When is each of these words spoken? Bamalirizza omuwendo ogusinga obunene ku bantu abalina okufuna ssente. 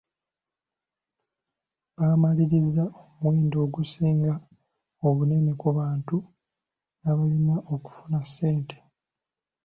Bamalirizza 1.99 2.83
omuwendo 2.95 3.57
ogusinga 3.65 4.33
obunene 5.07 5.51
ku 5.61 5.67
bantu 5.77 6.15
abalina 7.09 7.55
okufuna 7.73 8.19
ssente. 8.27 8.77